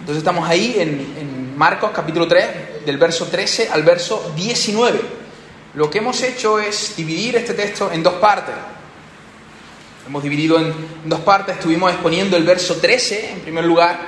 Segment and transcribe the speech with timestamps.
[0.00, 5.00] Entonces estamos ahí en, en Marcos capítulo 3, del verso 13 al verso 19.
[5.74, 8.54] Lo que hemos hecho es dividir este texto en dos partes.
[10.06, 10.74] Hemos dividido en
[11.04, 13.98] dos partes, estuvimos exponiendo el verso 13 en primer lugar,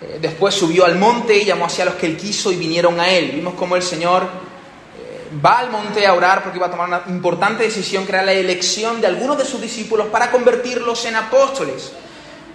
[0.00, 3.08] eh, después subió al monte y llamó hacia los que él quiso y vinieron a
[3.10, 3.32] él.
[3.34, 7.02] Vimos cómo el Señor eh, va al monte a orar porque iba a tomar una
[7.08, 11.92] importante decisión que era la elección de algunos de sus discípulos para convertirlos en apóstoles.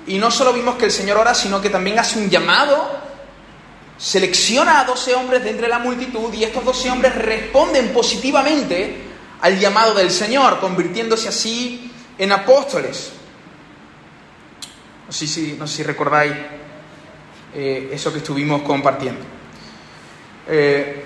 [0.07, 2.99] Y no solo vimos que el Señor ora, sino que también hace un llamado,
[3.97, 8.97] selecciona a 12 hombres de entre la multitud y estos 12 hombres responden positivamente
[9.41, 13.11] al llamado del Señor, convirtiéndose así en apóstoles.
[15.07, 16.33] No sé si, no si recordáis
[17.53, 19.21] eh, eso que estuvimos compartiendo.
[20.47, 21.05] Eh,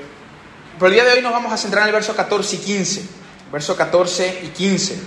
[0.77, 3.09] pero el día de hoy nos vamos a centrar en el verso 14 y 15.
[3.51, 4.99] Verso 14 y 15,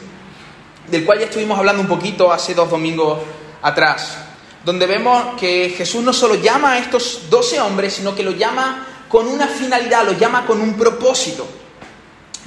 [0.90, 3.18] del cual ya estuvimos hablando un poquito hace dos domingos
[3.62, 4.18] atrás,
[4.64, 8.86] donde vemos que Jesús no solo llama a estos 12 hombres, sino que lo llama
[9.08, 11.46] con una finalidad, lo llama con un propósito.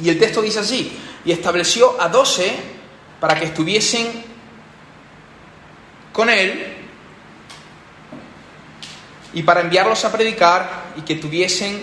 [0.02, 2.53] Y el texto dice así, y estableció a 12
[3.20, 4.23] para que estuviesen
[6.11, 6.78] con él
[9.33, 11.81] y para enviarlos a predicar y que tuviesen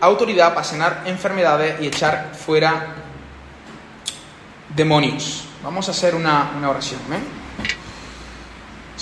[0.00, 2.94] autoridad para sanar enfermedades y echar fuera
[4.74, 5.44] demonios.
[5.62, 7.00] Vamos a hacer una, una oración.
[7.12, 7.41] ¿eh?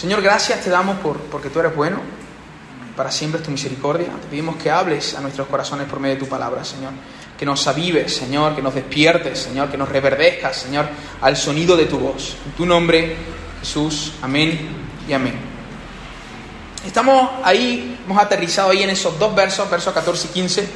[0.01, 2.01] Señor, gracias te damos por, porque tú eres bueno,
[2.97, 4.07] para siempre es tu misericordia.
[4.23, 6.93] Te pedimos que hables a nuestros corazones por medio de tu palabra, Señor
[7.41, 10.87] que nos avives, Señor, que nos despiertes, Señor, que nos reverdezcas, Señor,
[11.23, 12.37] al sonido de tu voz.
[12.45, 13.17] En tu nombre,
[13.61, 14.69] Jesús, amén
[15.09, 15.37] y amén.
[16.85, 20.69] Estamos ahí, hemos aterrizado ahí en esos dos versos, versos 14 y 15,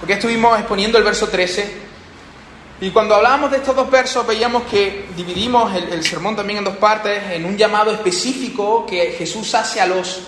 [0.00, 1.91] porque estuvimos exponiendo el verso 13.
[2.82, 6.78] Y cuando hablábamos de estos dos versos, veíamos que dividimos el, sermón también en dos
[6.78, 10.22] partes, en un llamado específico que Jesús hace a los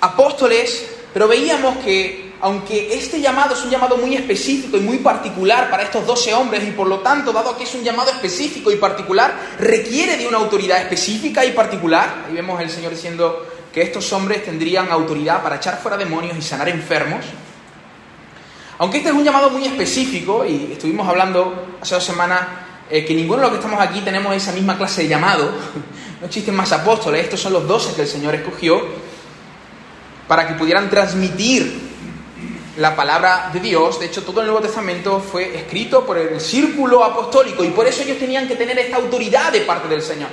[0.00, 5.70] apóstoles, pero veíamos que aunque este llamado es un llamado muy específico y muy particular
[5.70, 8.76] para estos 12 hombres y por lo tanto, dado que es un llamado específico y
[8.76, 12.24] particular, requiere de una autoridad específica y particular.
[12.26, 16.42] Ahí vemos el Señor diciendo que estos hombres tendrían autoridad para echar fuera demonios y
[16.42, 17.24] sanar enfermos.
[18.80, 22.40] Aunque este es un llamado muy específico, y estuvimos hablando hace dos semanas
[22.88, 25.52] eh, que ninguno de los que estamos aquí tenemos esa misma clase de llamado,
[26.20, 28.80] no existen más apóstoles, estos son los 12 que el Señor escogió
[30.26, 31.90] para que pudieran transmitir
[32.78, 34.00] la palabra de Dios.
[34.00, 38.02] De hecho, todo el Nuevo Testamento fue escrito por el círculo apostólico y por eso
[38.02, 40.30] ellos tenían que tener esta autoridad de parte del Señor,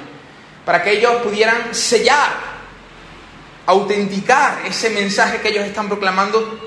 [0.64, 2.32] para que ellos pudieran sellar,
[3.66, 6.67] autenticar ese mensaje que ellos están proclamando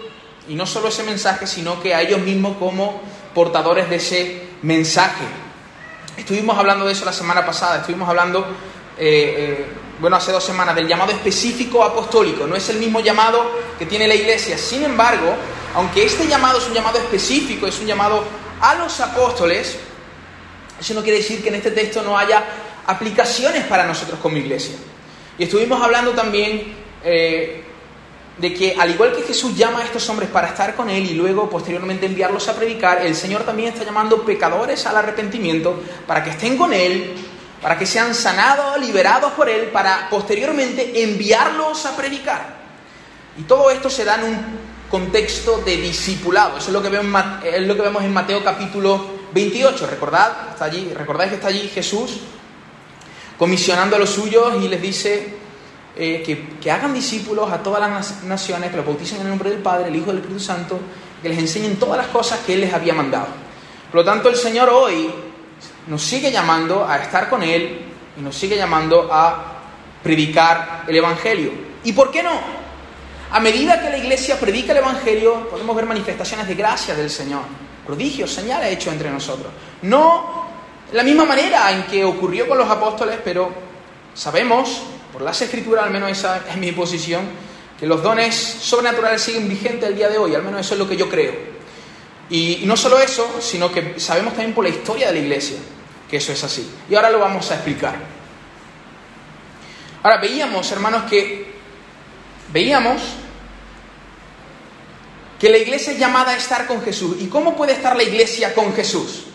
[0.51, 3.01] y no solo ese mensaje, sino que a ellos mismos como
[3.33, 5.23] portadores de ese mensaje.
[6.17, 8.41] Estuvimos hablando de eso la semana pasada, estuvimos hablando,
[8.99, 9.67] eh, eh,
[10.01, 12.49] bueno, hace dos semanas, del llamado específico apostólico.
[12.49, 14.59] No es el mismo llamado que tiene la iglesia.
[14.59, 15.37] Sin embargo,
[15.77, 18.25] aunque este llamado es un llamado específico, es un llamado
[18.61, 19.79] a los apóstoles,
[20.81, 22.43] eso no quiere decir que en este texto no haya
[22.89, 24.75] aplicaciones para nosotros como iglesia.
[25.39, 26.75] Y estuvimos hablando también
[27.05, 27.70] eh,
[28.41, 31.15] de que al igual que Jesús llama a estos hombres para estar con Él y
[31.15, 36.31] luego posteriormente enviarlos a predicar, el Señor también está llamando pecadores al arrepentimiento para que
[36.31, 37.15] estén con Él,
[37.61, 42.61] para que sean sanados, liberados por Él, para posteriormente enviarlos a predicar.
[43.37, 44.39] Y todo esto se da en un
[44.89, 46.57] contexto de discipulado.
[46.57, 49.87] Eso es lo que vemos, es lo que vemos en Mateo capítulo 28.
[49.87, 52.21] Recordad, está allí, recordáis que está allí Jesús
[53.39, 55.40] comisionando a los suyos y les dice
[55.97, 56.23] eh,
[56.61, 59.89] que, hagan discípulos a todas las naciones, que los bauticen en el nombre del Padre,
[59.89, 60.79] el Hijo y del Espíritu Santo,
[61.23, 63.27] que les enseñen todas las cosas que Él les había mandado.
[63.91, 65.11] Por lo tanto, el Señor hoy
[65.89, 67.81] nos sigue llamando a estar con Él
[68.17, 69.59] y nos sigue llamando a
[70.03, 71.53] predicar el Evangelio.
[71.85, 72.39] ¿Y por qué no?
[73.33, 77.43] A medida que la iglesia predica el Evangelio, podemos ver manifestaciones de gracia del Señor,
[77.87, 79.53] prodigios, señales hechos entre nosotros.
[79.83, 80.49] No
[80.93, 83.51] la misma manera en que ocurrió con los apóstoles, pero
[84.15, 87.29] sabemos, por las escrituras, al menos esa es mi posición,
[87.79, 90.89] que los dones sobrenaturales siguen vigentes el día de hoy, al menos eso es lo
[90.89, 91.33] que yo creo.
[92.29, 95.59] Y no solo eso, sino que sabemos también por la historia de la iglesia
[96.11, 96.69] que eso es así.
[96.91, 97.95] Y ahora lo vamos a explicar.
[100.03, 101.53] Ahora veíamos, hermanos, que
[102.53, 103.01] veíamos
[105.39, 107.17] que la iglesia es llamada a estar con Jesús.
[107.21, 109.27] ¿Y cómo puede estar la iglesia con Jesús?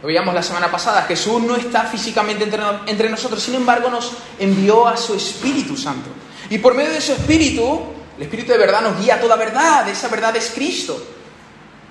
[0.00, 2.44] Lo veíamos la semana pasada, Jesús no está físicamente
[2.86, 6.08] entre, nosotros, sin embargo nos envió a su Espíritu Santo.
[6.48, 7.80] Y por medio de su Espíritu,
[8.16, 11.02] el Espíritu de verdad nos guía a toda verdad, esa verdad es Cristo.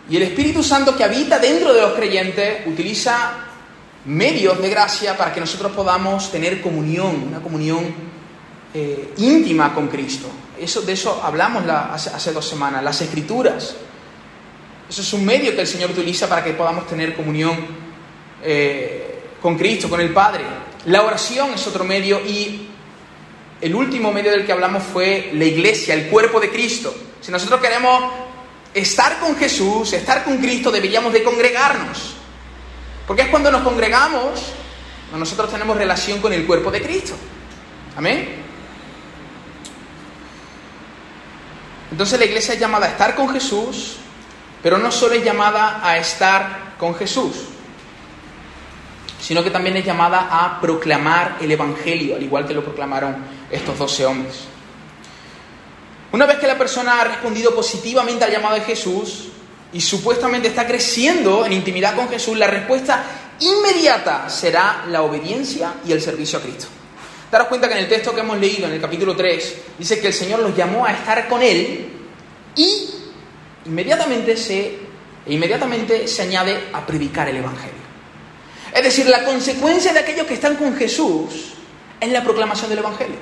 [0.10, 3.46] Y el Espíritu Santo que habita dentro de los creyentes utiliza
[4.06, 7.94] medios de gracia para que nosotros podamos tener comunión, una comunión
[8.74, 10.28] eh, íntima con Cristo.
[10.60, 13.76] Eso, de eso hablamos hace, dos semanas, las escrituras.
[14.90, 17.56] Eso es un medio que el Señor utiliza para que podamos tener comunión
[18.44, 20.44] eh, con Cristo, con el Padre.
[20.86, 22.70] La oración es otro medio y
[23.62, 26.96] el último medio del que hablamos fue la iglesia, el cuerpo de Cristo.
[27.22, 28.04] Si nosotros queremos
[28.74, 32.16] estar con Jesús, estar con Cristo, deberíamos de congregarnos.
[33.06, 34.54] Porque es cuando nos congregamos,
[35.18, 37.16] nosotros tenemos relación con el cuerpo de Cristo.
[37.98, 38.40] Amén.
[41.92, 43.98] Entonces la iglesia es llamada a estar con Jesús,
[44.62, 47.49] pero no solo es llamada a estar con Jesús,
[49.30, 53.16] sino que también es llamada a proclamar el Evangelio, al igual que lo proclamaron
[53.52, 54.46] estos doce hombres.
[56.12, 59.28] Una vez que la persona ha respondido positivamente al llamado de Jesús
[59.72, 63.04] y supuestamente está creciendo en intimidad con Jesús, la respuesta
[63.40, 66.66] inmediata será la obediencia y el servicio a Cristo.
[67.32, 70.08] Daros cuenta que en el texto que hemos leído, en el capítulo 3, dice que
[70.08, 71.88] el Señor los llamó a estar con Él
[72.56, 72.90] y
[73.68, 74.80] inmediatamente se,
[75.28, 77.89] inmediatamente se añade a predicar el Evangelio.
[78.74, 81.54] Es decir, la consecuencia de aquellos que están con Jesús
[82.00, 83.18] es la proclamación del Evangelio.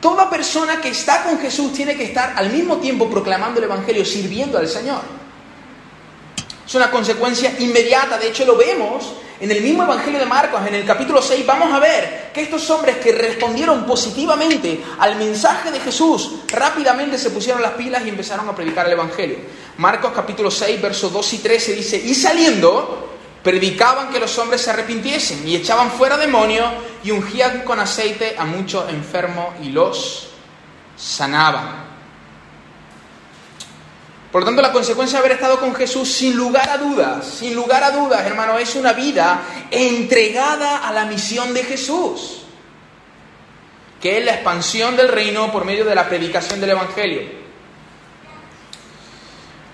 [0.00, 4.04] Toda persona que está con Jesús tiene que estar al mismo tiempo proclamando el Evangelio,
[4.04, 5.00] sirviendo al Señor.
[6.66, 10.72] Es una consecuencia inmediata, de hecho lo vemos en el mismo Evangelio de Marcos, en
[10.72, 15.80] el capítulo 6, vamos a ver que estos hombres que respondieron positivamente al mensaje de
[15.80, 19.38] Jesús rápidamente se pusieron las pilas y empezaron a predicar el Evangelio.
[19.78, 23.11] Marcos capítulo 6, versos 2 y 13 dice, y saliendo,
[23.42, 26.70] predicaban que los hombres se arrepintiesen y echaban fuera demonios
[27.02, 30.28] y ungían con aceite a muchos enfermos y los
[30.96, 31.82] sanaban.
[34.30, 37.54] Por lo tanto, la consecuencia de haber estado con Jesús, sin lugar a dudas, sin
[37.54, 42.38] lugar a dudas, hermano, es una vida entregada a la misión de Jesús,
[44.00, 47.41] que es la expansión del reino por medio de la predicación del Evangelio.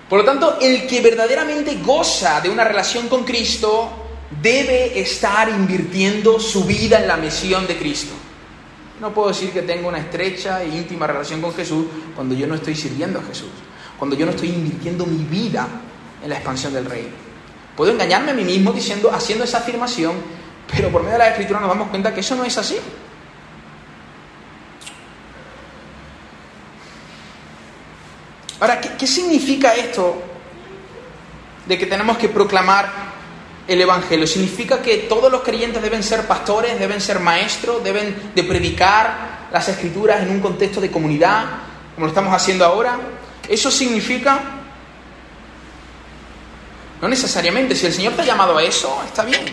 [0.09, 3.89] Por lo tanto, el que verdaderamente goza de una relación con Cristo
[4.41, 8.13] debe estar invirtiendo su vida en la misión de Cristo.
[8.99, 11.85] No puedo decir que tengo una estrecha e íntima relación con Jesús
[12.15, 13.49] cuando yo no estoy sirviendo a Jesús
[13.99, 15.67] cuando yo no estoy invirtiendo mi vida
[16.23, 17.09] en la expansión del reino.
[17.75, 20.13] Puedo engañarme a mí mismo diciendo, haciendo esa afirmación,
[20.73, 22.77] pero por medio de la escritura nos damos cuenta que eso no es así.
[28.59, 30.21] Ahora, ¿qué, ¿qué, significa esto
[31.65, 32.91] de que tenemos que proclamar
[33.67, 34.27] el Evangelio?
[34.27, 39.67] ¿Significa que todos los creyentes deben ser pastores, deben ser maestros, deben de predicar las
[39.69, 41.45] escrituras en un contexto de comunidad,
[41.95, 42.97] como lo estamos haciendo ahora?
[43.47, 44.39] ¿Eso significa?
[47.01, 47.75] No necesariamente.
[47.75, 49.45] Si el Señor te ha llamado a eso, está bien.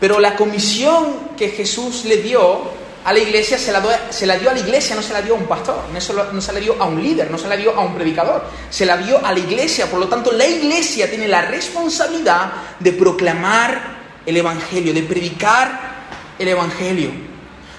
[0.00, 4.50] Pero la comisión que Jesús le dio a la iglesia se la, se la dio
[4.50, 6.60] a la iglesia, no se la dio a un pastor, no se, no se la
[6.60, 9.32] dio a un líder, no se la dio a un predicador, se la dio a
[9.32, 9.86] la iglesia.
[9.86, 15.92] Por lo tanto, la iglesia tiene la responsabilidad de proclamar el Evangelio, de predicar
[16.38, 17.10] el Evangelio.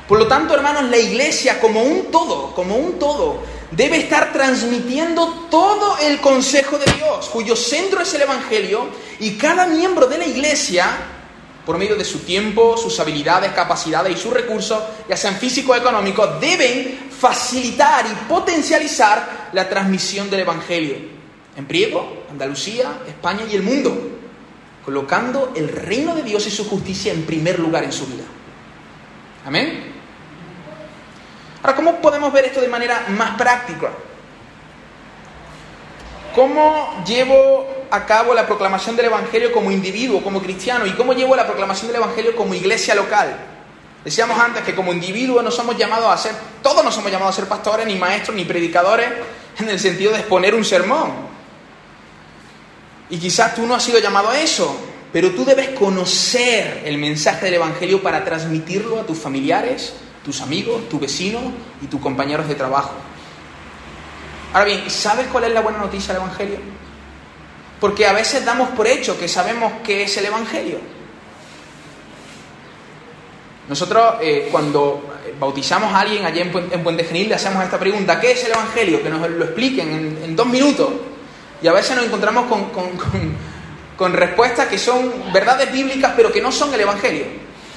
[0.08, 3.40] Por lo tanto, hermanos, la iglesia como un todo, como un todo,
[3.72, 8.88] debe estar transmitiendo todo el consejo de Dios, cuyo centro es el Evangelio,
[9.20, 10.86] y cada miembro de la iglesia,
[11.66, 15.80] por medio de su tiempo, sus habilidades, capacidades y sus recursos, ya sean físicos o
[15.80, 20.96] económicos, deben facilitar y potencializar la transmisión del Evangelio
[21.56, 23.96] en Priego, Andalucía, España y el mundo,
[24.84, 28.24] colocando el reino de Dios y su justicia en primer lugar en su vida.
[29.46, 29.94] Amén.
[31.62, 33.92] Ahora, ¿cómo podemos ver esto de manera más práctica?
[36.36, 40.86] ¿Cómo llevo a cabo la proclamación del Evangelio como individuo, como cristiano?
[40.88, 43.38] ¿Y cómo llevo la proclamación del Evangelio como iglesia local?
[44.04, 47.40] Decíamos antes que como individuos no somos llamados a ser, todos no somos llamados a
[47.40, 49.10] ser pastores, ni maestros, ni predicadores,
[49.60, 51.12] en el sentido de exponer un sermón.
[53.12, 54.76] Y quizás tú no has sido llamado a eso,
[55.12, 59.94] pero tú debes conocer el mensaje del Evangelio para transmitirlo a tus familiares,
[60.26, 61.40] tus amigos, tu vecino
[61.80, 62.94] y tus compañeros de trabajo.
[64.54, 66.60] Ahora bien, ¿sabes cuál es la buena noticia del Evangelio?
[67.80, 70.80] Porque a veces damos por hecho que sabemos qué es el Evangelio.
[73.68, 78.32] Nosotros eh, cuando bautizamos a alguien allí en, Puente Genil le hacemos esta pregunta, ¿qué
[78.32, 79.02] es el Evangelio?
[79.02, 80.90] Que nos lo expliquen en, dos minutos.
[81.62, 82.70] Y a veces nos encontramos con,
[83.98, 87.26] con respuestas que son verdades bíblicas pero que no son el Evangelio.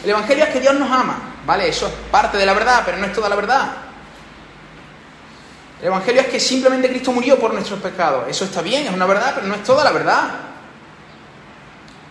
[0.04, 1.37] El Evangelio es que Dios nos ama.
[1.47, 1.68] ¿Vale?
[1.68, 3.86] Eso es parte de la verdad, pero no es toda la verdad.
[5.80, 8.25] El Evangelio es que simplemente Cristo murió por nuestros pecados.
[8.28, 10.30] Eso está bien, es una verdad, pero no es toda la verdad.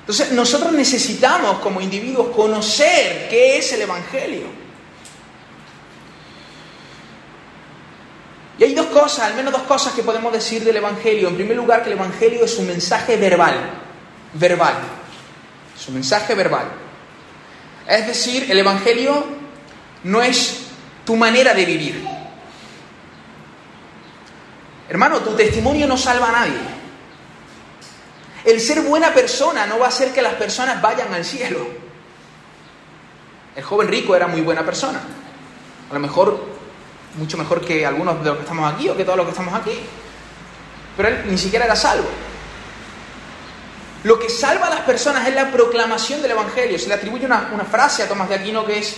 [0.01, 4.65] Entonces, nosotros necesitamos como individuos conocer qué es el Evangelio.
[8.59, 11.27] Y hay dos cosas, al menos dos cosas que podemos decir del Evangelio.
[11.27, 13.55] En primer lugar, que el Evangelio es un mensaje verbal.
[14.33, 14.75] Verbal.
[15.77, 16.67] Es un mensaje verbal.
[17.87, 19.25] Es decir, el Evangelio
[20.03, 20.67] no es
[21.03, 22.14] tu manera de vivir.
[24.89, 26.59] Hermano, tu testimonio no salva a nadie.
[28.43, 31.67] El ser buena persona no va a hacer que las personas vayan al cielo.
[33.55, 35.01] El joven rico era muy buena persona.
[35.89, 36.55] A lo mejor
[37.17, 39.53] mucho mejor que algunos de los que estamos aquí o que todos los que estamos
[39.53, 39.79] aquí.
[40.97, 42.07] Pero él ni siquiera era salvo.
[44.03, 46.77] Lo que salva a las personas es la proclamación del Evangelio.
[46.77, 48.97] Se le atribuye una, frase a Tomás de Aquino que es,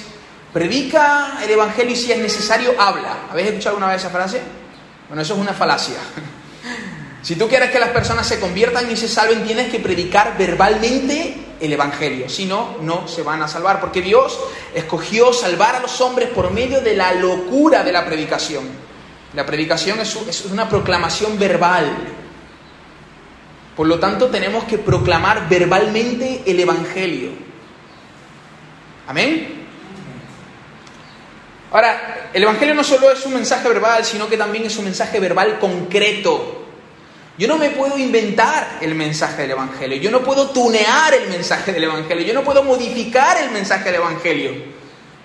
[0.52, 3.28] predica el Evangelio y si es necesario, habla.
[3.32, 4.42] ¿Habéis escuchado alguna vez esa frase?
[5.08, 5.98] Bueno, eso es una falacia.
[7.24, 11.36] Si tú quieres que las personas se conviertan y se salven, tienes que predicar verbalmente
[11.60, 12.30] el Evangelio.
[12.30, 13.82] Si no, no se van a salvar.
[13.82, 14.40] Porque Dios
[14.74, 18.64] escogió salvar a los hombres por medio de la locura de la predicación.
[19.34, 21.92] La predicación es una proclamación verbal.
[23.76, 27.32] Por lo tanto, tenemos que proclamar verbalmente el Evangelio.
[29.08, 29.57] Amén.
[31.72, 35.20] Ahora, el Evangelio no solo es un mensaje verbal, sino que también es un mensaje
[35.20, 36.66] verbal concreto.
[37.38, 41.72] Yo no me puedo inventar el mensaje del Evangelio, yo no puedo tunear el mensaje
[41.72, 44.52] del Evangelio, yo no puedo modificar el mensaje del Evangelio.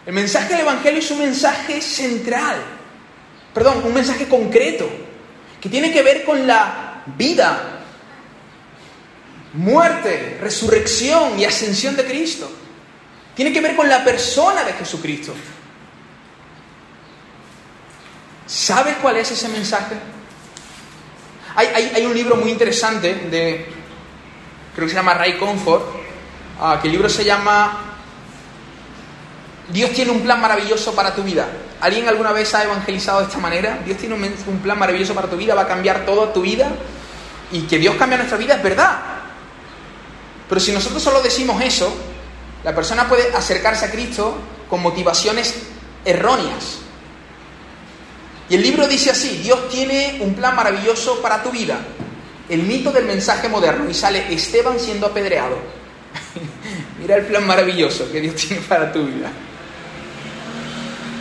[0.05, 2.57] El mensaje del Evangelio es un mensaje central,
[3.55, 4.91] perdón, un mensaje concreto,
[5.61, 7.81] que tiene que ver con la vida,
[9.55, 12.51] muerte, resurrección y ascensión de Cristo.
[13.35, 15.33] Tiene que ver con la persona de Jesucristo.
[18.53, 19.95] ¿Sabes cuál es ese mensaje?
[21.57, 23.67] Hay, un libro muy interesante de,
[24.75, 25.83] creo que se llama Ray Comfort,
[26.61, 27.97] ah, que el libro se llama
[29.71, 31.49] Dios tiene un plan maravilloso para tu vida.
[31.81, 33.79] ¿Alguien alguna vez ha evangelizado de esta manera?
[33.87, 36.69] Dios tiene un, plan maravilloso para tu vida, va a cambiar toda tu vida.
[37.53, 39.01] Y que Dios cambia nuestra vida es verdad.
[40.47, 41.91] Pero si nosotros solo decimos eso,
[42.65, 44.37] la persona puede acercarse a Cristo
[44.69, 45.55] con motivaciones
[46.05, 46.82] erróneas.
[48.53, 51.79] Y el libro dice así, Dios tiene un plan maravilloso para tu vida.
[52.51, 53.89] El mito del mensaje moderno.
[53.89, 55.57] Y sale Esteban siendo apedreado.
[57.01, 59.33] Mira el plan maravilloso que Dios tiene para tu vida.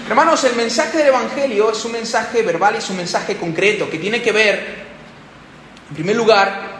[0.10, 3.98] Hermanos, el mensaje del Evangelio es un mensaje verbal y es un mensaje concreto que
[3.98, 4.84] tiene que ver,
[5.88, 6.71] en primer lugar,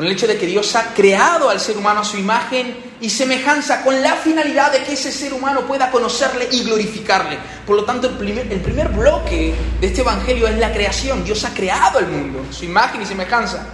[0.00, 3.10] con el hecho de que Dios ha creado al ser humano a su imagen y
[3.10, 7.38] semejanza, con la finalidad de que ese ser humano pueda conocerle y glorificarle.
[7.66, 11.22] Por lo tanto, el primer, el primer bloque de este Evangelio es la creación.
[11.22, 13.66] Dios ha creado el mundo, su imagen y semejanza.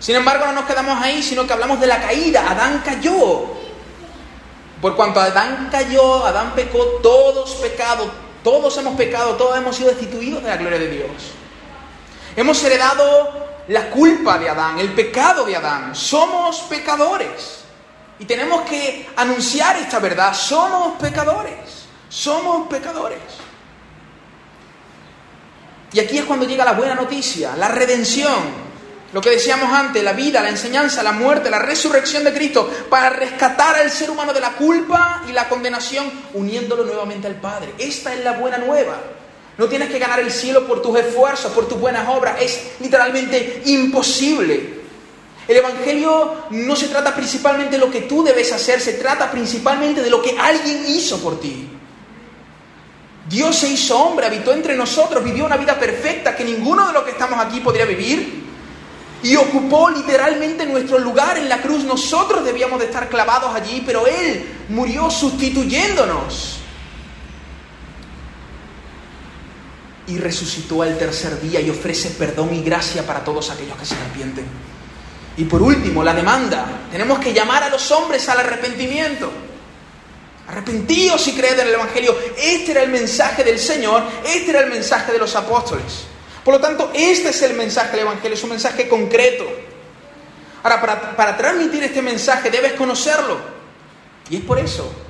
[0.00, 2.50] Sin embargo, no nos quedamos ahí, sino que hablamos de la caída.
[2.50, 3.44] Adán cayó.
[4.82, 8.10] Por cuanto Adán cayó, Adán pecó, todos pecado,
[8.42, 11.08] todos hemos pecado, todos hemos sido destituidos de la gloria de Dios.
[12.34, 15.94] Hemos heredado la culpa de Adán, el pecado de Adán.
[15.94, 17.64] Somos pecadores.
[18.18, 20.34] Y tenemos que anunciar esta verdad.
[20.34, 21.86] Somos pecadores.
[22.08, 23.20] Somos pecadores.
[25.92, 28.68] Y aquí es cuando llega la buena noticia, la redención.
[29.12, 33.08] Lo que decíamos antes, la vida, la enseñanza, la muerte, la resurrección de Cristo, para
[33.08, 37.74] rescatar al ser humano de la culpa y la condenación, uniéndolo nuevamente al Padre.
[37.78, 38.98] Esta es la buena nueva.
[39.58, 42.40] No tienes que ganar el cielo por tus esfuerzos, por tus buenas obras.
[42.40, 44.78] Es literalmente imposible.
[45.48, 50.02] El Evangelio no se trata principalmente de lo que tú debes hacer, se trata principalmente
[50.02, 51.68] de lo que alguien hizo por ti.
[53.28, 57.02] Dios se hizo hombre, habitó entre nosotros, vivió una vida perfecta que ninguno de los
[57.02, 58.44] que estamos aquí podría vivir
[59.22, 61.82] y ocupó literalmente nuestro lugar en la cruz.
[61.84, 66.57] Nosotros debíamos de estar clavados allí, pero Él murió sustituyéndonos.
[70.08, 73.94] Y resucitó al tercer día y ofrece perdón y gracia para todos aquellos que se
[73.94, 74.46] arrepienten.
[75.36, 76.66] Y por último, la demanda.
[76.90, 79.30] Tenemos que llamar a los hombres al arrepentimiento.
[80.48, 82.16] Arrepentíos y creed en el Evangelio.
[82.36, 86.06] Este era el mensaje del Señor, este era el mensaje de los apóstoles.
[86.42, 89.44] Por lo tanto, este es el mensaje del Evangelio, es un mensaje concreto.
[90.62, 93.38] Ahora, para, para transmitir este mensaje debes conocerlo.
[94.30, 95.07] Y es por eso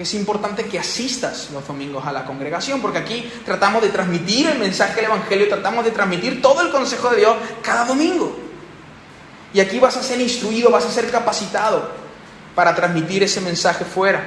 [0.00, 4.58] es importante que asistas los domingos a la congregación, porque aquí tratamos de transmitir el
[4.58, 8.34] mensaje del Evangelio, tratamos de transmitir todo el consejo de Dios cada domingo.
[9.52, 11.90] Y aquí vas a ser instruido, vas a ser capacitado
[12.54, 14.26] para transmitir ese mensaje fuera.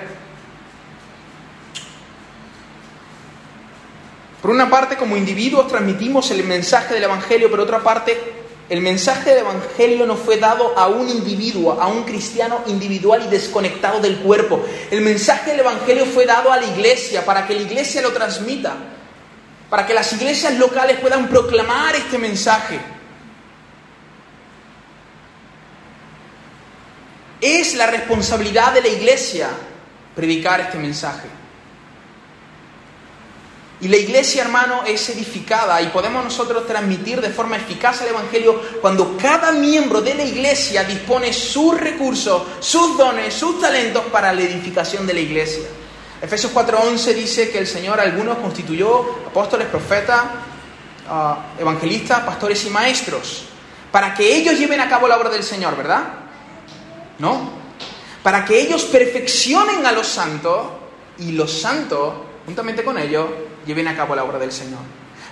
[4.44, 8.33] Por una parte, como individuos transmitimos el mensaje del Evangelio, por otra parte,
[8.70, 13.30] el mensaje del Evangelio no fue dado a un individuo, a un cristiano individual y
[13.30, 14.64] desconectado del cuerpo.
[14.90, 18.76] El mensaje del Evangelio fue dado a la iglesia para que la iglesia lo transmita.
[19.70, 22.80] para que las iglesias locales puedan proclamar este mensaje.
[27.42, 29.50] Es la responsabilidad de la iglesia
[30.16, 31.28] predicar este mensaje.
[33.84, 38.62] Y la iglesia, hermano, es edificada y podemos nosotros transmitir de forma eficaz el Evangelio
[38.80, 44.42] cuando cada miembro de la iglesia dispone sus recursos, sus dones, sus talentos para la
[44.42, 45.66] edificación de la iglesia.
[46.22, 50.22] Efesios 4:11 dice que el Señor algunos constituyó apóstoles, profetas,
[51.10, 53.44] ah, evangelistas, pastores y maestros,
[53.92, 56.04] para que ellos lleven a cabo la obra del Señor, ¿verdad?
[57.20, 57.52] ¿No?
[58.24, 60.68] Para que ellos perfeccionen a los santos
[61.18, 62.14] y los santos,
[62.46, 63.26] juntamente con ellos,
[63.66, 64.80] lleven a cabo la obra del Señor.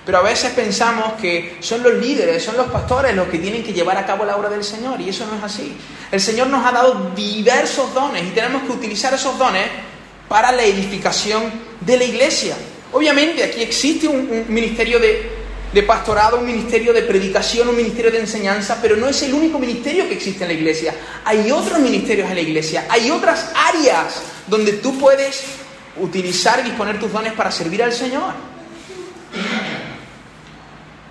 [0.06, 3.72] Pero a veces pensamos que son los líderes, son los pastores los que tienen que
[3.72, 5.76] llevar a cabo la obra del Señor y eso no es así.
[6.12, 9.68] El Señor nos ha dado diversos dones y tenemos que utilizar esos dones
[10.28, 11.44] para la edificación
[11.82, 12.56] de la iglesia.
[12.94, 15.30] Obviamente aquí existe un, ministerio de,
[15.72, 19.60] de pastorado, un ministerio de predicación, un ministerio de enseñanza, pero no es el único
[19.60, 20.96] ministerio que existe en la iglesia.
[21.24, 25.61] Hay otros ministerios en la iglesia, hay otras áreas donde tú puedes
[25.98, 28.34] utilizar y disponer tus dones para servir al Señor.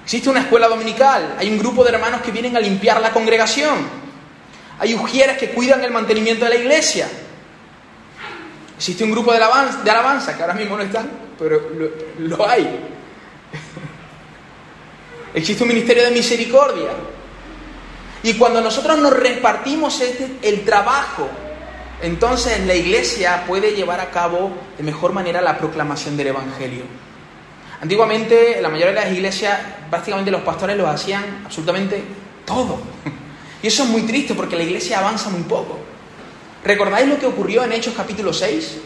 [0.05, 4.01] Existe una escuela dominical, hay un grupo de hermanos que vienen a limpiar la congregación,
[4.79, 7.09] hay ujieres que cuidan el mantenimiento de la iglesia,
[8.77, 11.09] existe un grupo de alabanza, que ahora mismo no están,
[11.39, 11.71] pero
[12.19, 12.65] lo, hay.
[15.35, 16.89] existe un ministerio de misericordia.
[18.23, 21.29] Y cuando nosotros nos repartimos este, el trabajo
[22.02, 26.85] entonces la iglesia puede llevar a cabo de mejor manera la proclamación del Evangelio.
[27.80, 32.02] Antiguamente, la mayoría de las iglesias, prácticamente los pastores lo hacían absolutamente
[32.45, 32.80] todo.
[33.62, 35.78] Y eso es muy triste porque la iglesia avanza muy poco.
[36.64, 38.78] ¿Recordáis lo que ocurrió en Hechos capítulo 6?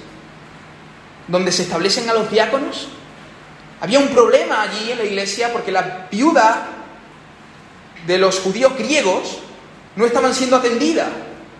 [1.29, 2.89] Donde se establecen a los diáconos.
[3.81, 6.67] Había un problema allí en la iglesia porque la viuda
[8.05, 9.39] de los judíos griegos
[9.95, 11.09] no estaban siendo atendidas.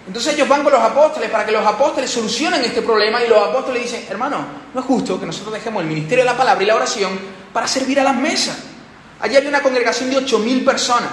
[0.07, 3.49] Entonces ellos van con los apóstoles para que los apóstoles solucionen este problema y los
[3.49, 6.67] apóstoles dicen, hermano, no es justo que nosotros dejemos el ministerio de la palabra y
[6.67, 7.19] la oración
[7.53, 8.57] para servir a las mesas.
[9.21, 11.09] Allí había una congregación de 8.000 personas.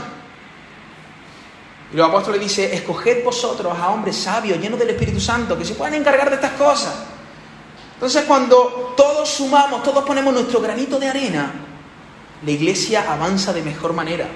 [1.94, 5.76] Y los apóstoles dicen, escoged vosotros a hombres sabios, llenos del Espíritu Santo, que se
[5.76, 6.94] puedan encargar de estas cosas.
[7.94, 11.52] Entonces cuando todos sumamos, todos ponemos nuestro granito de arena,
[12.44, 14.28] la iglesia avanza de mejor manera.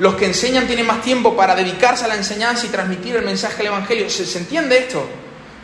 [0.00, 3.58] Los que enseñan tienen más tiempo para dedicarse a la enseñanza y transmitir el mensaje
[3.58, 4.08] del Evangelio.
[4.08, 5.06] ¿Se, entiende esto?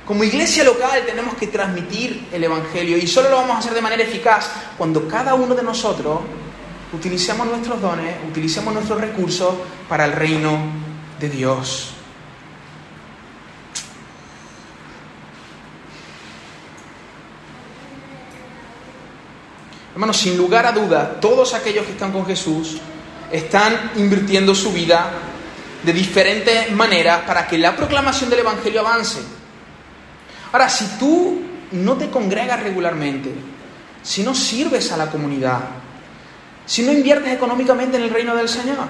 [0.05, 3.81] Como iglesia local tenemos que transmitir el Evangelio y solo lo vamos a hacer de
[3.81, 6.21] manera eficaz cuando cada uno de nosotros
[6.93, 9.55] utilicemos nuestros dones, utilicemos nuestros recursos
[9.89, 10.59] para el reino
[11.19, 11.95] de Dios.
[19.95, 22.77] Hermanos, sin lugar a duda, todos aquellos que están con Jesús
[23.33, 25.11] están invirtiendo su vida
[25.83, 29.21] de diferentes maneras para que la proclamación del Evangelio avance.
[30.53, 31.41] Ahora, si tú
[31.73, 33.33] no te congregas regularmente,
[34.03, 35.61] si no sirves a la comunidad,
[36.65, 38.87] si no inviertes económicamente en el reino del Señor,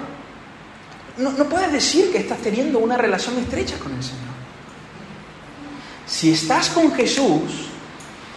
[1.19, 4.37] no, no puedes decir que estás teniendo una relación estrecha con el Señor.
[6.07, 7.69] Si estás con Jesús,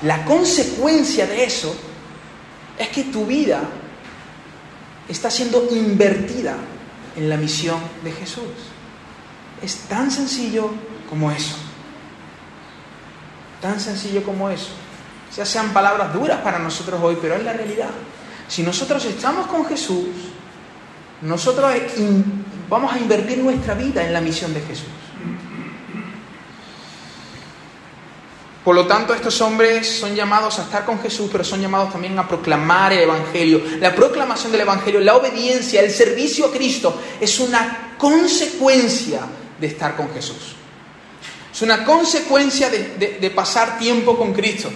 [0.03, 1.75] la consecuencia de eso
[2.77, 3.61] es que tu vida
[5.09, 6.55] está siendo invertida
[7.15, 8.45] en la misión de Jesús.
[9.61, 10.69] Es tan sencillo
[11.09, 11.55] como eso.
[13.61, 14.69] Tan sencillo como eso.
[15.35, 17.89] Ya sean palabras duras para nosotros hoy, pero es la realidad.
[18.47, 20.07] Si nosotros estamos con Jesús,
[21.21, 21.73] nosotros
[22.69, 24.87] vamos a invertir nuestra vida en la misión de Jesús.
[28.69, 32.19] Por lo tanto, estos hombres son llamados a estar con Jesús, pero son llamados también
[32.19, 33.63] a proclamar el Evangelio.
[33.79, 39.21] La proclamación del Evangelio, la obediencia, el servicio a Cristo es una consecuencia
[39.59, 40.55] de estar con Jesús.
[41.51, 44.69] Es una consecuencia de, pasar tiempo con Cristo.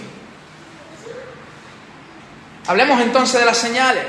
[2.66, 4.06] Hablemos entonces de las señales.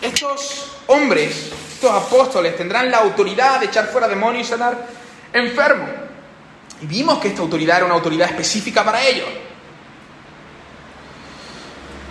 [0.00, 4.86] Estos hombres, estos apóstoles, tendrán la autoridad de echar fuera demonios y sanar
[5.32, 6.07] enfermos.
[6.80, 9.26] Y vimos que esta autoridad era una autoridad específica para ellos.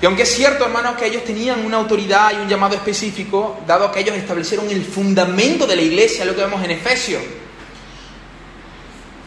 [0.01, 3.91] Y aunque es cierto, hermanos, que ellos tenían una autoridad y un llamado específico, dado
[3.91, 7.21] que ellos establecieron el fundamento de la iglesia, lo que vemos en Efesios,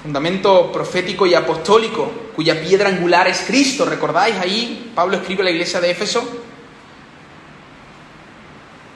[0.02, 4.92] fundamento profético y apostólico, cuya piedra angular es Cristo, ¿recordáis ahí?
[4.94, 6.22] Pablo escribe a la iglesia de Éfeso.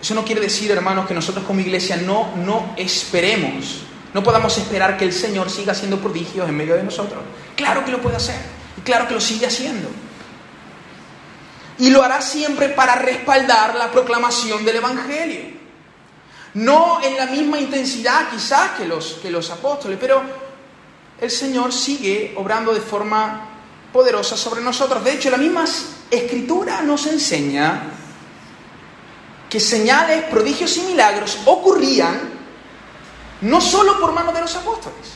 [0.00, 3.80] Eso no quiere decir, hermanos, que nosotros como iglesia no, no esperemos
[4.14, 7.20] no podamos esperar que el Señor siga haciendo prodigios en medio de nosotros.
[7.56, 8.40] Claro que lo puede hacer
[8.78, 9.88] y claro que lo sigue haciendo.
[11.76, 15.40] y lo hará siempre para respaldar la proclamación del Evangelio.
[16.54, 20.22] No en la misma intensidad quizás que los, que los apóstoles, pero
[21.20, 23.48] el Señor sigue obrando de forma
[23.92, 25.02] poderosa sobre nosotros.
[25.02, 25.64] De hecho, la misma
[26.08, 27.82] escritura nos enseña
[29.50, 32.33] que señales, prodigios y milagros ocurrían
[33.44, 35.12] no solo por mano de los apóstoles.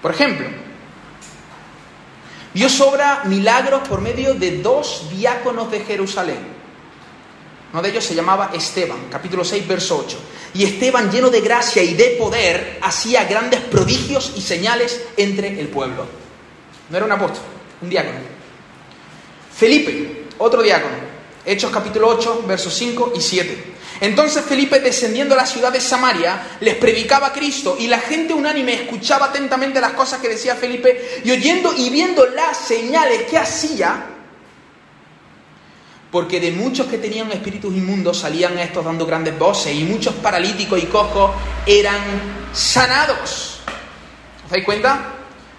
[0.00, 0.48] Por ejemplo,
[2.52, 6.40] Dios obra milagros por medio de dos diáconos de Jerusalén.
[7.72, 10.18] Uno de ellos se llamaba Esteban, capítulo 6, verso 8.
[10.54, 15.68] Y Esteban, lleno de gracia y de poder, hacía grandes prodigios y señales entre el
[15.68, 16.04] pueblo.
[16.90, 17.44] No era un apóstol,
[17.80, 18.18] un diácono.
[19.56, 20.96] Felipe, otro diácono.
[21.46, 23.71] Hechos capítulo 8, versos 5 y 7.
[24.02, 28.34] Entonces Felipe, descendiendo a la ciudad de Samaria, les predicaba a Cristo y la gente
[28.34, 33.38] unánime escuchaba atentamente las cosas que decía Felipe y oyendo y viendo las señales que
[33.38, 34.06] hacía,
[36.10, 40.82] porque de muchos que tenían espíritus inmundos salían estos dando grandes voces y muchos paralíticos
[40.82, 41.30] y cojos
[41.64, 42.00] eran
[42.52, 43.60] sanados.
[44.44, 45.12] ¿Os dais cuenta?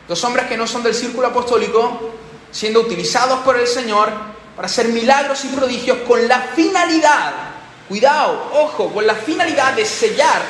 [0.06, 2.14] Dos hombres que no son del círculo apostólico
[2.52, 4.12] siendo utilizados por el Señor
[4.54, 7.53] para hacer milagros y prodigios con la finalidad
[7.88, 10.42] Cuidado, ojo, con la finalidad de sellar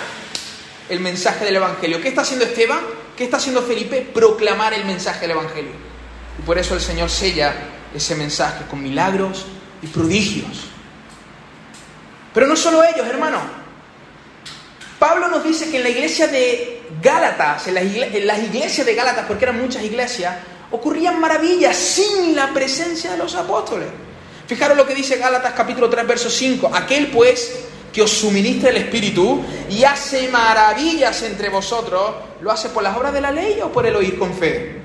[0.89, 2.01] el mensaje del Evangelio.
[2.01, 2.79] ¿Qué está haciendo Esteban?
[3.17, 4.01] ¿Qué está haciendo Felipe?
[4.13, 5.71] Proclamar el mensaje del Evangelio.
[6.37, 7.53] Y por eso el Señor sella
[7.93, 9.45] ese mensaje con milagros
[9.81, 10.65] y prodigios.
[12.33, 13.39] Pero no solo ellos, hermano.
[14.97, 19.45] Pablo nos dice que en la iglesia de Gálatas, en las iglesias de Gálatas, porque
[19.45, 20.35] eran muchas iglesias,
[20.71, 23.89] ocurrían maravillas sin la presencia de los apóstoles.
[24.47, 26.71] Fijaros lo que dice Gálatas capítulo 3, verso 5.
[26.73, 32.83] Aquel pues que os suministra el Espíritu y hace maravillas entre vosotros, ¿lo hace por
[32.83, 34.81] las obras de la ley o por el oír con fe?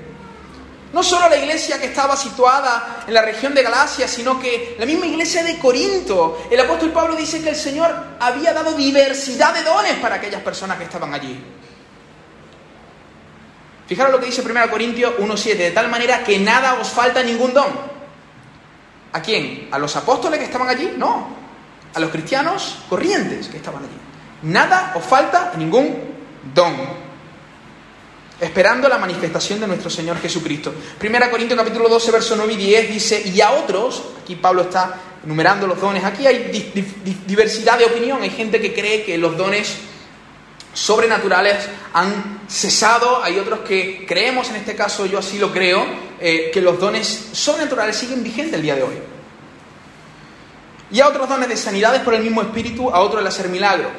[0.93, 4.85] No solo la iglesia que estaba situada en la región de Galacia, sino que la
[4.85, 6.47] misma iglesia de Corinto.
[6.49, 10.77] El apóstol Pablo dice que el Señor había dado diversidad de dones para aquellas personas
[10.77, 11.39] que estaban allí.
[13.87, 17.53] Fijaros lo que dice 1 Corintios 1.7, de tal manera que nada os falta ningún
[17.53, 17.98] don
[19.11, 19.69] ¿A quién?
[19.71, 20.93] ¿A los apóstoles que estaban allí?
[20.97, 21.27] No.
[21.93, 23.97] A los cristianos corrientes que estaban allí.
[24.43, 25.95] Nada os falta ningún
[26.53, 26.75] don.
[28.39, 30.73] Esperando la manifestación de nuestro Señor Jesucristo.
[30.97, 34.95] Primera Corintios capítulo 12, verso 9 y 10 dice, y a otros, aquí Pablo está
[35.23, 36.73] enumerando los dones, aquí hay
[37.27, 39.75] diversidad de opinión, hay gente que cree que los dones
[40.73, 45.85] sobrenaturales han cesado, hay otros que creemos, en este caso yo así lo creo,
[46.19, 48.95] eh, que los dones sobrenaturales siguen vigentes el día de hoy.
[50.91, 53.89] Y a otros dones de sanidades por el mismo espíritu, a otros el hacer milagro.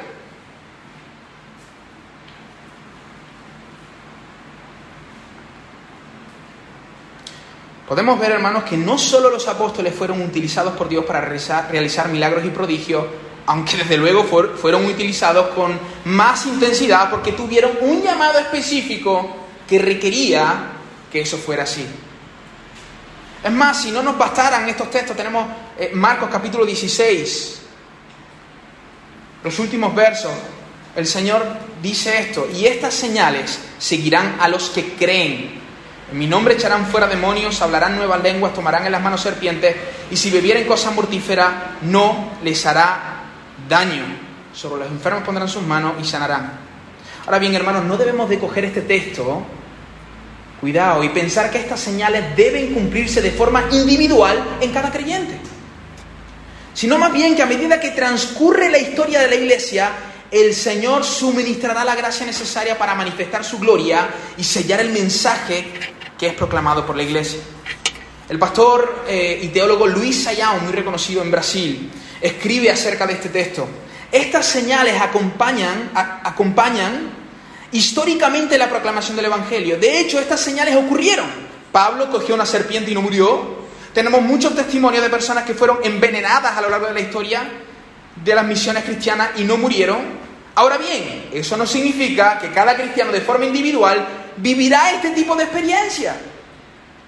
[7.87, 12.07] Podemos ver, hermanos, que no solo los apóstoles fueron utilizados por Dios para realizar, realizar
[12.07, 13.05] milagros y prodigios,
[13.47, 19.35] aunque desde luego fueron utilizados con más intensidad porque tuvieron un llamado específico
[19.67, 20.71] que requería
[21.11, 21.85] que eso fuera así.
[23.43, 27.61] Es más, si no nos bastaran estos textos, tenemos eh, Marcos capítulo 16,
[29.43, 30.31] los últimos versos.
[30.95, 31.43] El Señor
[31.81, 35.59] dice esto, y estas señales seguirán a los que creen.
[36.11, 39.75] En mi nombre echarán fuera demonios, hablarán nuevas lenguas, tomarán en las manos serpientes,
[40.11, 41.51] y si bebieren cosas mortíferas,
[41.81, 43.23] no les hará
[43.67, 44.03] daño.
[44.53, 46.59] Sobre los enfermos pondrán sus manos y sanarán.
[47.25, 49.43] Ahora bien, hermanos, no debemos de coger este texto,
[50.61, 55.33] cuidado, y pensar que estas señales deben cumplirse de forma individual en cada creyente.
[56.73, 59.91] Sino más bien que a medida que transcurre la historia de la iglesia,
[60.29, 65.65] el Señor suministrará la gracia necesaria para manifestar su gloria y sellar el mensaje
[66.17, 67.39] que es proclamado por la iglesia.
[68.29, 73.29] El pastor eh, y teólogo Luis Sayão, muy reconocido en Brasil, escribe acerca de este
[73.29, 73.67] texto.
[74.11, 77.20] Estas señales acompañan, acompañan
[77.71, 79.77] históricamente la proclamación del Evangelio.
[79.77, 81.27] De hecho, estas señales ocurrieron.
[81.71, 83.61] Pablo cogió una serpiente y no murió.
[83.93, 87.43] Tenemos muchos testimonios de personas que fueron envenenadas a lo largo de la historia
[88.23, 89.99] de las misiones cristianas y no murieron.
[90.55, 94.05] Ahora bien, eso no significa que cada cristiano de forma individual
[94.37, 96.15] vivirá este tipo de experiencia.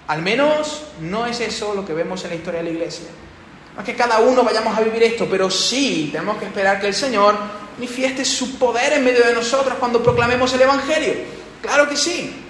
[0.06, 3.06] Al menos no es eso lo que vemos en la historia de la iglesia.
[3.74, 6.88] No es que cada uno vayamos a vivir esto, pero sí tenemos que esperar que
[6.88, 7.36] el Señor
[7.76, 11.14] manifieste su poder en medio de nosotros cuando proclamemos el Evangelio.
[11.60, 12.40] Claro que sí.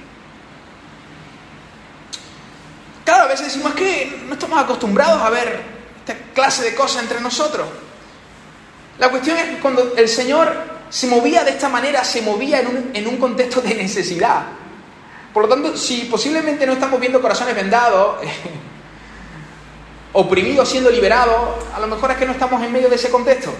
[3.04, 5.62] Cada vez decimos que no estamos acostumbrados a ver
[5.98, 7.66] esta clase de cosas entre nosotros.
[8.98, 10.52] La cuestión es que cuando el Señor
[10.88, 14.46] se movía de esta manera, se movía en un, en un contexto de necesidad.
[15.32, 18.18] Por lo tanto, si posiblemente no estamos viendo corazones vendados,
[20.12, 23.52] oprimido siendo liberado, a lo mejor es que no estamos en medio de ese contexto.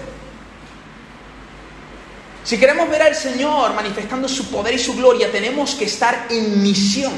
[2.45, 6.63] Si queremos ver al Señor manifestando su poder y su gloria, tenemos que estar en
[6.63, 7.13] misión.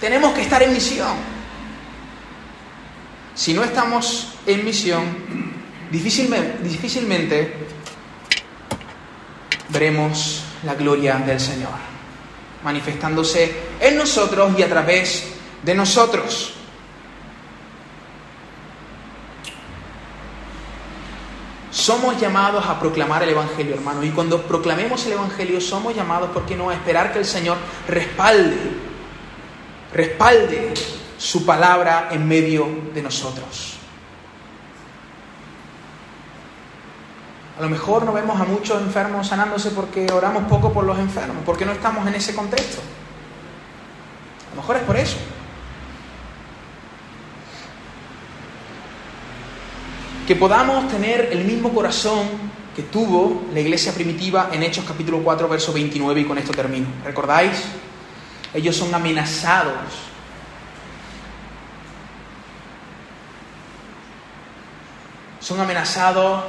[0.00, 1.16] Tenemos que estar en misión.
[3.34, 5.04] Si no estamos en misión,
[5.90, 7.54] difícilmente,
[9.68, 11.94] veremos la gloria del Señor
[12.64, 15.26] manifestándose en nosotros y a través
[15.62, 16.54] de nosotros.
[21.84, 26.46] Somos llamados a proclamar el Evangelio, hermanos, y cuando proclamemos el Evangelio somos llamados, ¿por
[26.46, 28.56] qué no?, a esperar que el Señor respalde,
[29.92, 30.72] respalde
[31.18, 33.76] su palabra en medio de nosotros.
[37.58, 41.42] A lo mejor no vemos a muchos enfermos sanándose porque oramos poco por los enfermos,
[41.44, 42.80] porque no estamos en ese contexto.
[44.52, 45.18] A lo mejor es por eso.
[50.26, 52.26] Que podamos tener el mismo corazón
[52.74, 56.86] que tuvo la iglesia primitiva en Hechos capítulo 4, verso 29, y con esto termino.
[57.04, 57.62] ¿Recordáis?
[58.54, 59.74] Ellos son amenazados.
[65.40, 66.44] Son amenazados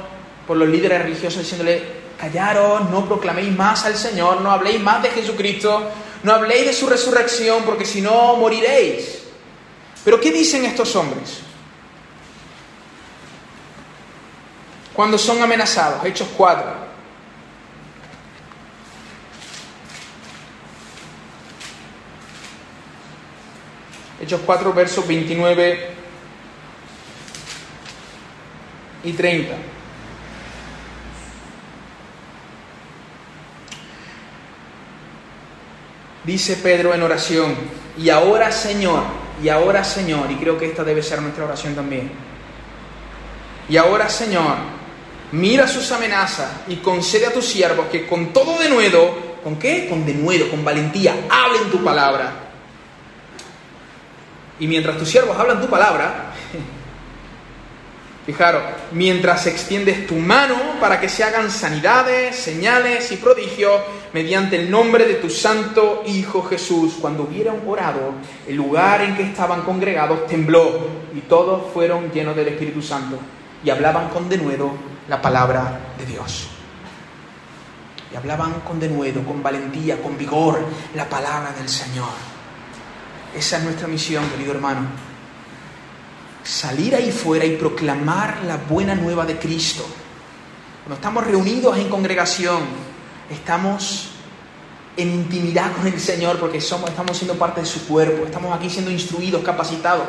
[0.46, 1.82] por los líderes religiosos diciéndole,
[2.18, 5.90] callaros, no proclaméis más al Señor, no habléis más de Jesucristo,
[6.22, 9.18] no habléis de su resurrección, porque si no moriréis.
[10.02, 11.45] Pero ¿qué dicen estos hombres?
[14.96, 16.86] Cuando son amenazados, Hechos 4.
[24.22, 25.90] Hechos 4, versos 29
[29.04, 29.54] y 30.
[36.24, 37.54] Dice Pedro en oración,
[37.98, 39.02] y ahora Señor,
[39.42, 42.10] y ahora Señor, y creo que esta debe ser nuestra oración también.
[43.68, 44.56] Y ahora Señor,
[45.32, 49.88] mira sus amenazas y concede a tus siervos que con todo denuedo, ¿con qué?
[49.88, 52.32] Con denuedo, con valentía, hablen tu palabra.
[54.58, 56.32] Y mientras tus siervos hablan tu palabra,
[58.26, 63.80] Fijaros, mientras extiendes tu mano para que se hagan sanidades, señales y prodigios
[64.12, 66.94] mediante el nombre de tu santo Hijo Jesús.
[67.00, 68.14] Cuando hubieron orado,
[68.48, 73.16] el lugar en que estaban congregados tembló y todos fueron llenos del Espíritu Santo
[73.62, 74.72] y hablaban con denuedo
[75.08, 76.48] la palabra de Dios.
[78.12, 80.64] Y hablaban con denuedo, con valentía, con vigor
[80.94, 82.10] la palabra del Señor.
[83.34, 85.06] Esa es nuestra misión, querido hermano
[86.46, 89.84] salir ahí fuera y proclamar la buena nueva de Cristo.
[90.84, 92.62] Cuando estamos reunidos en congregación,
[93.28, 94.10] estamos
[94.96, 98.70] en intimidad con el Señor porque somos, estamos siendo parte de su cuerpo, estamos aquí
[98.70, 100.06] siendo instruidos, capacitados.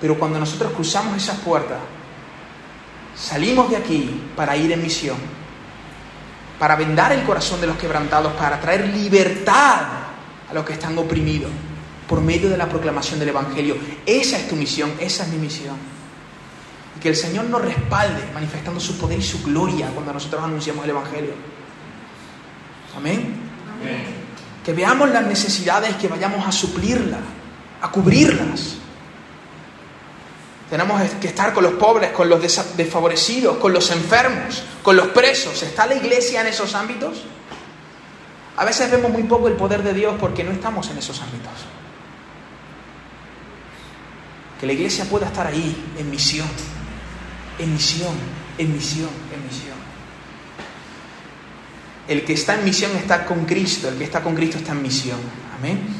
[0.00, 1.78] Pero cuando nosotros cruzamos esas puertas,
[3.16, 5.16] salimos de aquí para ir en misión,
[6.58, 9.82] para vendar el corazón de los quebrantados, para traer libertad
[10.50, 11.50] a los que están oprimidos
[12.08, 13.76] por medio de la proclamación del Evangelio.
[14.04, 15.76] Esa es tu misión, esa es mi misión.
[16.96, 20.84] Y que el Señor nos respalde manifestando su poder y su gloria cuando nosotros anunciamos
[20.84, 21.34] el Evangelio.
[22.96, 23.34] Amén.
[24.64, 27.20] Que veamos las necesidades, que vayamos a suplirlas,
[27.80, 28.74] a cubrirlas.
[30.70, 32.40] Tenemos que estar con los pobres, con los
[32.76, 35.60] desfavorecidos, con los enfermos, con los presos.
[35.64, 37.24] ¿Está la iglesia en esos ámbitos?
[38.56, 41.50] A veces vemos muy poco el poder de Dios porque no estamos en esos ámbitos.
[44.60, 46.46] Que la iglesia pueda estar ahí, en misión,
[47.58, 48.14] en misión,
[48.56, 49.80] en misión, en misión.
[52.06, 54.82] El que está en misión está con Cristo, el que está con Cristo está en
[54.82, 55.18] misión.
[55.58, 55.99] Amén.